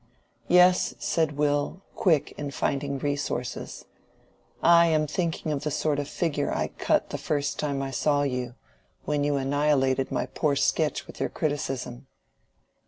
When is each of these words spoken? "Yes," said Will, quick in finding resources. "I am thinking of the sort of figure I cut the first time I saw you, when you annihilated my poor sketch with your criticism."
"Yes," 0.47 0.95
said 0.97 1.33
Will, 1.37 1.83
quick 1.93 2.31
in 2.31 2.49
finding 2.49 2.97
resources. 2.97 3.85
"I 4.63 4.87
am 4.87 5.05
thinking 5.05 5.51
of 5.51 5.61
the 5.63 5.69
sort 5.69 5.99
of 5.99 6.07
figure 6.07 6.51
I 6.51 6.69
cut 6.69 7.11
the 7.11 7.19
first 7.19 7.59
time 7.59 7.83
I 7.83 7.91
saw 7.91 8.23
you, 8.23 8.55
when 9.05 9.23
you 9.23 9.35
annihilated 9.35 10.11
my 10.11 10.25
poor 10.25 10.55
sketch 10.55 11.05
with 11.05 11.19
your 11.19 11.29
criticism." 11.29 12.07